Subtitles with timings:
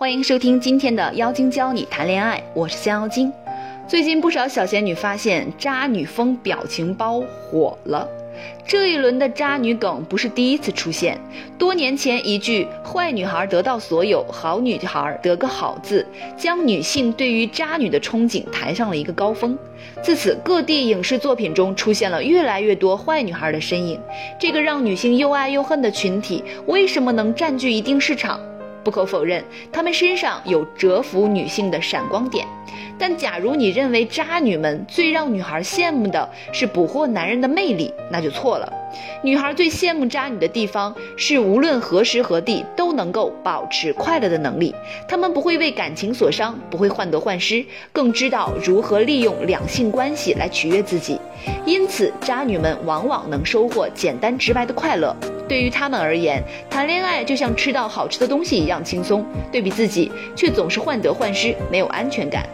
[0.00, 3.30] 欢迎收听今天的妖精教你谈恋爱，我是香妖精。
[3.86, 8.08] 最近不少小仙女发现渣女风表情包火了，
[8.66, 11.20] 这一轮的渣女梗不是第一次出现。
[11.58, 19.54] 多年前一句“坏女孩得到所有，好女孩得个好字”，将女性对于渣女的憧憬抬上了一个高峰。
[20.02, 24.00] 自此，各地影视作品中出现了越来越多坏女孩的身影。
[24.38, 28.40] 这个让女性又爱又恨的群体，为什么能占据一定市场？
[28.82, 32.46] 不可否认，她们身上有折服女性的闪光点。
[32.98, 38.70] 但假如你认为渣女们最让女孩羡慕的是捕获男人的魅力，那就错了。
[39.22, 44.74] 女孩最羡慕渣女的地方是，无论何时何地都能够保持快乐的能力。
[45.08, 51.18] 她们不会为感情所伤，不会患得患失，更知道如何利用两性关系来取悦自己。
[51.64, 55.16] 因此，渣女们往往能收获简单直白的快乐。
[55.50, 56.40] 对于他们而言，
[56.70, 59.26] 谈恋爱就像吃到好吃的东西一样轻松。
[59.50, 62.48] 对比自己，却总是患得患失，没有安全感。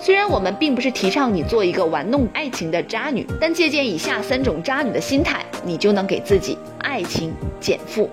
[0.00, 8.08] 虽然我们并不是提倡你做一个玩弄爱情的渣女，但借鉴以下三种渣女的心态，你就能给自己爱情减负。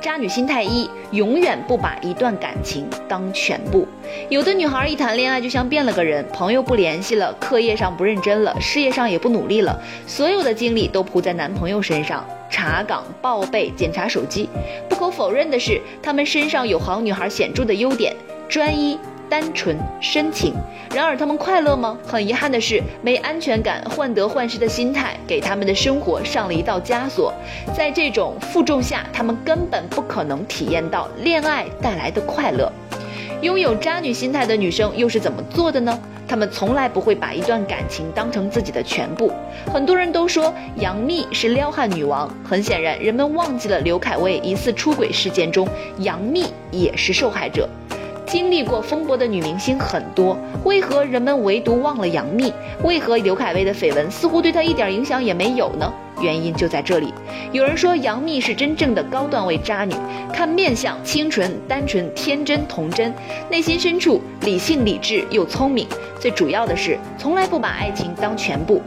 [0.00, 3.86] 渣女心态一：永远不把一段感情当全部。
[4.28, 14.48] 有的女孩一谈恋爱就像变了个人，朋友不联系了，课业上不认真了，事业上也不努力了，所有的精力都扑在男朋友身上，查岗报备、检查手机。
[14.88, 18.14] 不可否认的是，她们身上有好女孩显著的优点：
[18.48, 18.98] 专一。
[19.30, 20.52] 单纯深情，
[20.92, 21.96] 然而他们快乐吗？
[22.04, 27.32] 很遗憾的是，没安全感、患得患失的心态给他们的生活上了一道枷锁。
[27.72, 32.70] 在这种负重下，他们根本不可能体验到恋爱带来的快乐。
[33.40, 35.96] 拥有渣女心态的女生又是怎么做的呢？
[36.28, 39.32] 她们从来不会把一段感情当成自己的全部。
[39.72, 45.66] 很多人都说杨幂是撩汉女王，很显然，人们忘记了刘恺威疑似出轨事件中，
[45.98, 47.68] 杨幂也是受害者。
[48.30, 52.52] 经历过风波的女明星很多，为何人们唯独忘了杨幂？
[52.84, 55.92] 为何刘恺威的绯闻似乎对她一点影响也没有呢？
[56.20, 57.12] 原因就在这里。
[57.50, 59.96] 有人说杨幂是真正的高段位渣女，
[60.32, 63.12] 看面相清纯、单纯、天真、童真，
[63.50, 65.84] 内心深处理性、理智又聪明，
[66.20, 68.80] 最主要的是从来不把爱情当全部。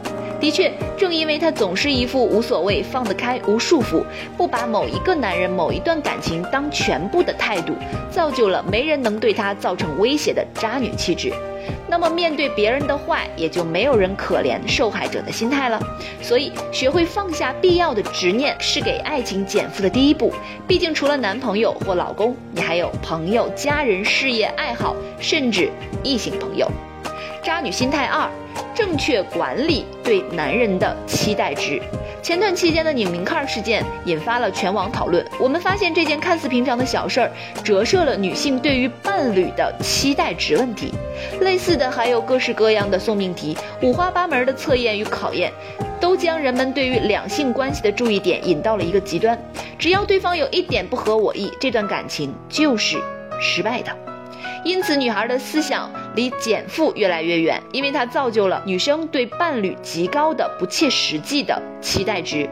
[0.44, 4.04] 的确，正因为她总是一副无所谓、放得开、无束缚，
[4.36, 7.72] 不把某一个男人、某一段感情当全部的态度，
[8.10, 11.32] 造就了没人能对她造成威胁的渣女气质。
[11.88, 15.80] 那么，面对别人的坏，也就没有人可怜受害者的心态了。
[16.20, 20.30] 所以，学会放下必要的执念，是给爱情减负的第一步。
[20.68, 25.70] 毕竟，除了男朋友或老公，你还有朋友、家人、事业、爱好，甚至
[26.02, 26.70] 异性朋友。
[27.44, 28.28] 渣女心态二。
[28.74, 31.80] 正确管理对男人的期待值。
[32.20, 35.24] 前段期间的拧名卡事件引发了全网讨论。
[35.38, 37.30] 我们发现这件看似平常的小事儿，
[37.62, 40.92] 折射了女性对于伴侣的期待值问题。
[41.40, 45.52] 类似的还有各式各样的送命题，五花八门的测验与考验，
[46.00, 49.38] 都将人们对于两性关系的注意点引到了一个极端。
[49.78, 52.98] 只要对方有一点不合我意，这段感情就是
[53.40, 53.96] 失败的。
[54.64, 62.48] 因此，女孩的思想离减负越来越远，因为它造就了女生对伴侣极高的不切实际的期待值。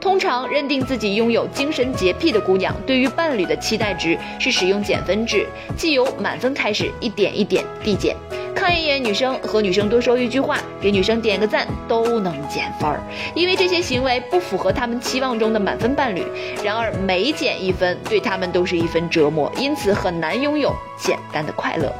[0.00, 8.14] 通常认定自己拥有精神洁癖的姑娘，对于伴侣的期待值是使用减分制，即由满分开始，一点一点递减。
[8.54, 13.02] 看一眼女生和女生多说一句话，给女生点个赞都能减分儿，
[13.34, 16.24] 因为这些行为不符合他们期望中的满分伴侣。
[16.62, 21.92] 然而每减一分，对他们都是一分折磨，因此很难拥有简单的快乐。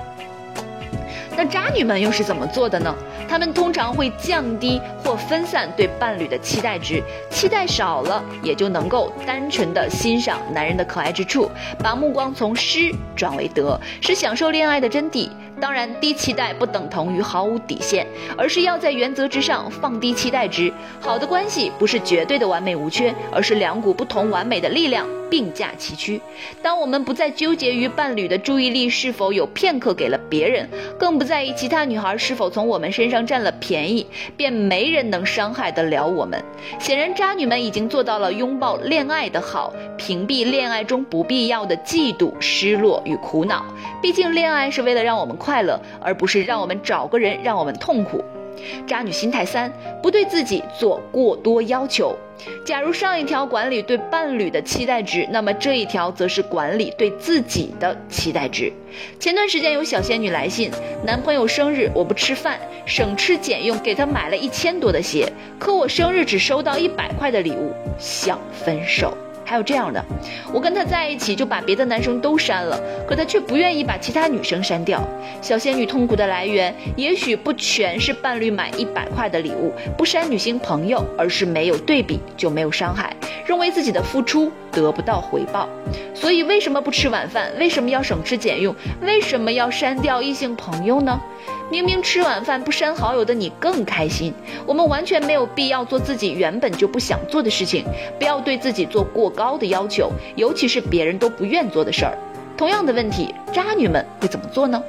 [1.37, 2.95] 那渣女们又是怎么做的呢？
[3.29, 15.29] 她们通常会降低或分散对伴侣的期待值，期待少了，也就能够单纯的欣赏男人的可爱之处，把目光从失转为得，是享受恋爱的真谛。
[15.61, 18.07] 当然，低期待不等同于毫无底线，
[18.37, 20.73] 而是要在原则之上放低期待值。
[21.01, 26.21] 好的关系不是绝对的完美无缺，而是两股不同完美的力量并驾齐驱。
[26.61, 30.69] 当我们不再纠结于伴侣的注意力是否有片刻给了别人，
[30.99, 36.43] 更不在意其他女孩是否从我们身上占了便宜，便没人能伤害得了我们。
[36.79, 43.65] 显然，渣女们已经做到了拥抱恋爱的好，屏蔽恋爱中不必要的嫉妒、失落与苦恼。
[44.03, 48.25] 毕竟，恋爱是为了让我们快快乐，而不是让我们找个人让我们痛苦。
[48.89, 49.73] 渣女心态三：
[50.03, 52.13] 不对自己做过多要求。
[52.65, 58.73] 假如上一条管理对伴侣的期待值，那么这一条则是管理对自己的期待值。
[59.21, 60.73] 前段时间有小仙女来信，
[61.07, 69.17] 男朋友生日我不吃饭，省吃俭用给他买了一千多的鞋，可我生日只收到一百块的礼物，想分手。
[69.45, 70.05] 还有这样的，
[70.53, 75.03] 我跟他在一起就把别的男生都删了，可他却不愿意把其他女生删掉。
[75.43, 83.15] 小仙女痛苦的来源，也许不全是伴侣买一百块的礼物，不删女性朋友，而是没有对比就没有伤害，
[83.47, 85.69] 认为自己的付出得不到回报。
[86.15, 87.53] 所以为什么不吃晚饭？
[87.59, 88.75] 为什么要省吃俭用？
[89.03, 91.21] 为什么要删掉异性朋友呢？
[91.71, 94.33] 明明吃晚饭不删好友的你更开心。
[94.67, 97.85] 我们完全没有必要做自己原本就不想做的事情，
[98.19, 102.17] 不要对自己做过高的要求，尤其是别人都不愿做的事儿。
[102.57, 104.83] 同样的问题，渣女们会怎么做呢？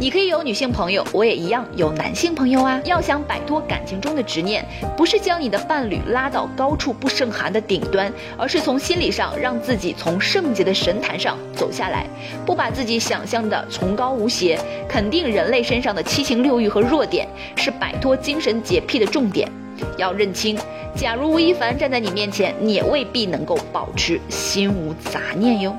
[0.00, 2.80] 你可以有女性朋友，我也一样有男性朋友啊。
[2.84, 4.64] 要想摆脱感情中的执念，
[4.96, 12.06] 不是将你的伴侣拉到高处不胜寒的顶端，而是从心理上让自己从圣洁的神坛上走下来，
[12.46, 14.56] 不把自己想象的崇高无邪。
[14.88, 17.26] 肯定人类身上的七情六欲和弱点，
[17.56, 19.50] 是摆脱精神洁癖的重点。
[19.96, 20.56] 要认清，
[20.94, 25.76] 假如吴亦凡站在你面前，你也未必能够保持心无杂念哟。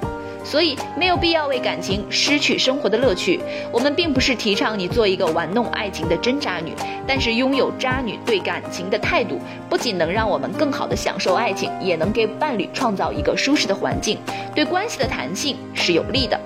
[0.50, 3.40] 所以没有必要为感情失去生活的乐趣。
[3.72, 6.74] 我们并不是提倡你做一个玩弄爱情的真渣女，
[7.06, 14.18] 但是拥有渣女对感情的态度，不仅能让我们更好的享受爱情，也能给伴侣创造一个舒适的环境，
[14.56, 16.40] 对关系的弹性是有利的。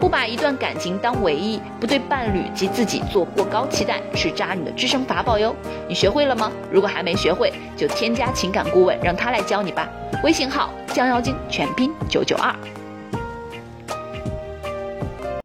[0.00, 5.54] 不把一段感情当唯一，不对伴侣及自己做过高期待，是渣女的制胜法宝哟。
[5.86, 6.50] 你学会了吗？
[6.70, 9.86] 如果还没学会，就添加情感顾问，让他来教你吧。
[10.24, 12.54] 微信号将妖精全拼九九二。